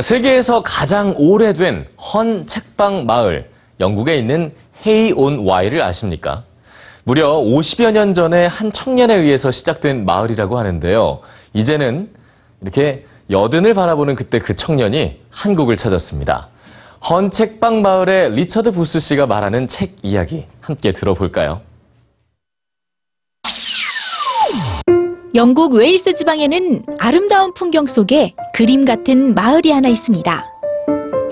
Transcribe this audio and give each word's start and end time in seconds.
세계에서 0.00 0.62
가장 0.62 1.12
오래된 1.18 1.86
헌 1.98 2.46
책방 2.46 3.04
마을, 3.04 3.50
영국에 3.78 4.14
있는 4.14 4.50
헤이 4.86 5.12
온 5.12 5.46
와이를 5.46 5.82
아십니까? 5.82 6.44
무려 7.04 7.34
50여 7.34 7.92
년 7.92 8.14
전에 8.14 8.46
한 8.46 8.72
청년에 8.72 9.14
의해서 9.14 9.50
시작된 9.50 10.06
마을이라고 10.06 10.56
하는데요. 10.56 11.20
이제는 11.52 12.08
이렇게 12.62 13.04
여든을 13.28 13.74
바라보는 13.74 14.14
그때 14.14 14.38
그 14.38 14.56
청년이 14.56 15.20
한국을 15.30 15.76
찾았습니다. 15.76 16.48
헌 17.10 17.30
책방 17.30 17.82
마을의 17.82 18.30
리처드 18.30 18.72
부스 18.72 18.98
씨가 18.98 19.26
말하는 19.26 19.66
책 19.66 19.96
이야기 20.02 20.46
함께 20.62 20.92
들어볼까요? 20.92 21.60
영국 25.34 25.74
웨일스 25.74 26.14
지방에는 26.14 26.84
아름다운 26.98 27.54
풍경 27.54 27.86
속에 27.86 28.34
그림 28.52 28.84
같은 28.84 29.34
마을이 29.34 29.70
하나 29.70 29.88
있습니다. 29.88 30.44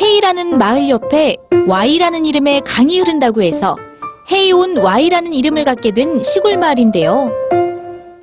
헤이라는 0.00 0.58
마을 0.58 0.88
옆에 0.90 1.36
와이라는 1.66 2.26
이름의 2.26 2.60
강이 2.62 2.98
흐른다고 3.00 3.42
해서 3.42 3.76
헤이온 4.30 4.76
와이라는 4.78 5.32
이름을 5.32 5.64
갖게 5.64 5.92
된 5.92 6.22
시골 6.22 6.58
마을인데요. 6.58 7.30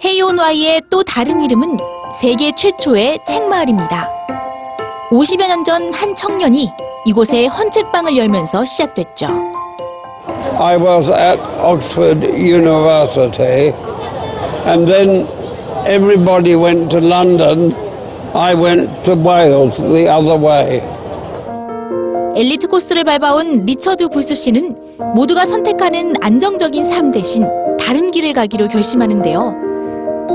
헤이온 0.05 0.38
와이의 0.38 0.84
또 0.91 1.04
다른 1.04 1.41
이름은 1.41 1.77
세계 2.21 2.52
최초의 2.55 3.20
책마을입니다. 3.27 4.10
50여 5.10 5.48
년 5.48 5.63
전 5.63 5.91
한 5.94 6.16
청년이 6.16 6.70
이곳에 7.05 7.48
헌책방을 7.48 8.16
열면서 8.16 8.63
시작됐죠. 8.66 9.27
I 10.60 10.77
was 10.77 11.10
at 11.10 11.40
Oxford 11.63 12.30
University, 12.32 13.74
and 14.68 14.85
then 14.91 15.27
everybody 15.85 16.55
went 16.55 16.89
to 16.91 16.99
London. 16.99 17.73
I 18.34 18.55
went 18.55 18.89
to 19.05 19.15
Wales 19.15 19.77
the 19.77 20.07
other 20.09 20.37
way. 20.37 20.81
엘리트 22.35 22.67
코스를 22.67 23.03
밟아온 23.03 23.65
리처드 23.65 24.09
부스 24.09 24.34
씨는 24.34 24.75
모두가 25.13 25.45
선택하는 25.45 26.13
안정적인 26.20 26.85
삶 26.85 27.12
대신 27.12 27.48
다른 27.79 28.09
길을 28.09 28.34
가기로 28.34 28.70
결심하는데요. 28.70 29.53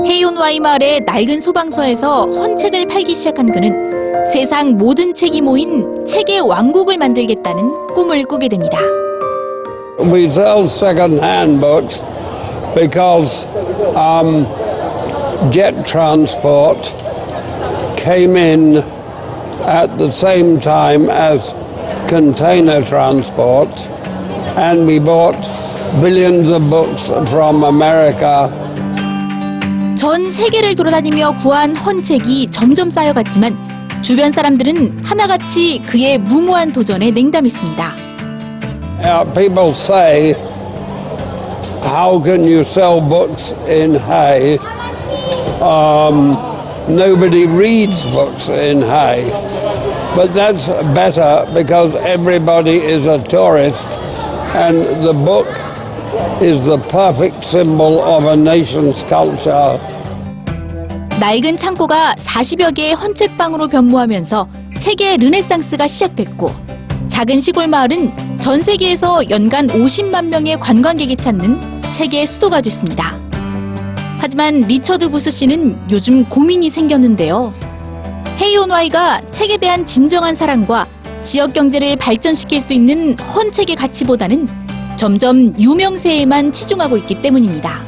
헤이온 0.05 0.37
와이 0.37 0.61
마을의 0.61 1.01
낡은 1.01 1.41
소방서에서 1.41 2.25
헌책을 2.27 2.87
팔기 2.87 3.13
시작한 3.15 3.51
그는 3.51 4.25
세상 4.31 4.77
모든 4.77 5.13
책이 5.13 5.41
모인 5.41 6.05
책의 6.05 6.39
왕국을 6.41 6.97
만들겠다는 6.97 7.93
꿈을 7.95 8.23
꾸게 8.23 8.47
됩니다. 8.47 8.79
We 9.99 10.25
sell 10.25 10.63
second-hand 10.67 11.59
books 11.59 12.01
because 12.73 13.45
um, 13.97 14.45
jet 15.50 15.86
transport 15.86 16.78
came 17.96 18.36
in 18.36 18.78
at 19.64 19.96
the 19.98 20.10
same 20.10 20.60
time 20.60 21.08
as 21.08 21.54
container 22.08 22.84
transport, 22.84 23.70
and 24.56 24.86
we 24.86 24.98
bought 24.98 25.36
billions 26.00 26.50
of 26.50 26.68
books 26.68 27.06
from 27.30 27.64
America. 27.64 28.50
전 29.96 30.30
se계를 30.30 30.76
돌아다니며 30.76 31.38
구한 31.38 31.74
헌책이 31.74 32.50
점점 32.50 32.90
쌓여갔지만 32.90 33.56
주변 34.02 34.32
사람들은 34.32 35.02
하나같이 35.02 35.82
그의 35.86 36.18
무모한 36.18 36.72
도전에 36.72 37.10
냉담했습니다. 37.10 38.04
Uh, 39.02 39.24
people 39.34 39.72
say, 39.72 40.34
how 41.84 42.20
can 42.22 42.44
you 42.44 42.60
sell 42.64 43.00
books 43.00 43.52
in 43.66 43.94
Hay? 43.94 44.58
Um, 45.61 46.31
nobody 46.87 47.45
reads 47.45 48.03
books 48.03 48.47
in 48.47 48.81
Hay. 48.81 49.29
But 50.15 50.33
that's 50.33 50.67
better 50.95 51.45
because 51.53 51.93
everybody 51.95 52.77
is 52.77 53.05
a 53.05 53.21
tourist 53.23 53.85
and 54.55 54.77
the 55.03 55.13
book 55.13 55.47
is 56.41 56.65
the 56.65 56.77
perfect 56.89 57.45
symbol 57.45 58.01
of 58.01 58.25
a 58.25 58.35
nation's 58.35 59.01
culture. 59.09 59.77
낡은 61.19 61.57
창고가 61.57 62.15
40여 62.17 62.73
개의 62.73 62.93
헌책방으로 62.93 63.67
변모하면서 63.67 64.47
책의 64.79 65.17
르네상스가 65.17 65.87
시작됐고 65.87 66.49
작은 67.09 67.41
시골 67.41 67.67
마을은 67.67 68.39
전 68.39 68.61
세계에서 68.61 69.29
연간 69.29 69.67
50만 69.67 70.27
명의 70.27 70.57
관광객이 70.57 71.17
찾는 71.17 71.59
책의 71.91 72.25
수도가 72.25 72.61
됐습니다. 72.61 73.28
하지만 74.21 74.61
리처드 74.61 75.09
부스 75.09 75.31
씨는 75.31 75.79
요즘 75.89 76.25
고민이 76.25 76.69
생겼는데요. 76.69 77.53
헤이온와이가 78.41 79.21
책에 79.31 79.55
대한 79.57 79.85
진정한 79.85 80.35
사랑과 80.35 80.85
지역 81.21 81.53
경제를 81.53 81.95
발전시킬 81.95 82.59
수 82.59 82.73
있는 82.73 83.17
헌책의 83.17 83.77
가치보다는 83.77 84.47
점점 84.97 85.57
유명세에만 85.57 86.51
치중하고 86.51 86.97
있기 86.97 87.21
때문입니다. 87.21 87.81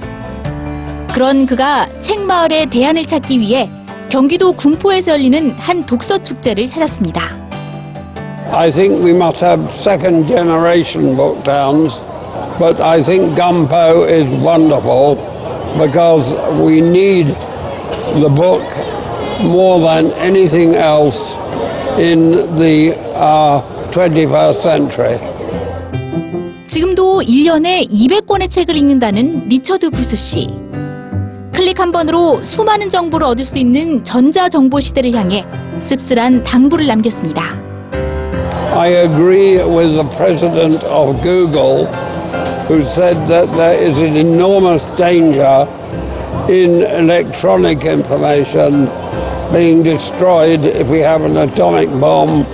그런 1.14 1.46
그가 1.46 1.90
책 2.00 2.22
마을의 2.22 2.68
대안을 2.68 3.06
찾기 3.06 3.38
위해 3.42 3.70
경기도 4.08 4.54
군포에서 4.54 5.12
열리는 5.12 5.52
한 5.52 5.86
독서 5.86 6.18
축제를 6.18 6.70
찾았습니다. 6.70 7.22
I 8.54 8.72
think 8.72 9.04
we 9.04 9.12
must 9.12 9.44
have 9.44 9.70
second 9.82 10.28
generation 10.28 11.18
book 11.18 11.44
towns, 11.44 12.00
but 12.58 12.82
I 12.82 13.02
think 13.02 13.36
Gumpo 13.36 14.06
is 14.08 14.26
wonderful 14.42 15.31
because 15.78 16.34
we 16.60 16.82
need 16.82 17.28
the 18.20 18.30
book 18.30 18.64
more 19.44 19.80
than 19.80 20.12
anything 20.20 20.76
else 20.76 21.18
in 21.98 22.32
the 22.58 22.96
uh, 23.16 23.62
21st 23.92 24.62
century. 24.62 25.20
지금도 26.68 27.22
1년에 27.22 27.88
200권의 27.90 28.50
책을 28.50 28.76
읽는다는 28.78 29.48
리처드 29.50 29.90
부스 29.90 30.16
씨. 30.16 30.48
클릭 31.54 31.80
한 31.80 31.92
번으로 31.92 32.42
수많은 32.42 32.90
정보를 32.90 33.28
얻을 33.28 33.44
수 33.44 33.60
있는 33.60 34.04
전자정보 34.04 34.80
시대를 34.80 35.12
향해 35.14 35.44
씁쓸한 35.80 36.44
당부를 36.44 36.88
남겼습니다. 36.88 37.44
I 38.74 39.04
agree 39.04 39.58
with 39.58 39.92
the 39.92 40.08
president 40.16 40.82
of 40.86 41.22
Google 41.22 41.88
who 42.72 42.86
said 42.86 43.18
that 43.28 43.46
there 43.58 43.78
is 43.78 44.00
an 44.00 44.16
enormous 44.16 44.82
danger 44.96 45.68
in 46.48 46.84
electronic 46.84 47.84
information 47.84 48.86
being 49.52 49.84
destroyed 49.84 50.64
if 50.64 50.88
we 50.88 51.00
have 51.00 51.22
an 51.26 51.36
atomic 51.36 51.90
bomb 52.00 52.46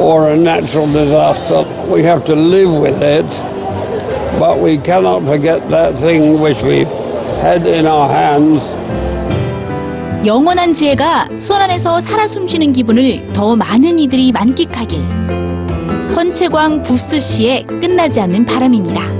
or 0.00 0.30
a 0.30 0.36
natural 0.36 0.86
disaster. 0.86 1.68
We 1.92 2.02
have 2.04 2.24
to 2.26 2.34
live 2.34 2.80
with 2.80 3.02
it, 3.02 3.28
but 4.40 4.58
we 4.58 4.78
cannot 4.78 5.24
forget 5.24 5.68
that 5.68 5.94
thing 5.96 6.40
which 6.40 6.62
we 6.62 6.84
had 7.44 7.66
in 7.66 7.86
our 7.86 8.08
hands 8.08 8.64
영원한 10.26 10.74
지혜가 10.74 11.28
손 11.40 11.60
안에서 11.60 12.00
살아 12.00 12.26
숨쉬는 12.26 12.72
기분을 12.72 13.28
더 13.32 13.54
많은 13.54 13.98
이들이 14.00 14.32
만끽하길. 14.32 15.00
헌채광 16.16 16.82
부스 16.82 17.20
씨의 17.20 17.64
끝나지 17.64 18.20
않는 18.20 18.44
바람입니다. 18.44 19.17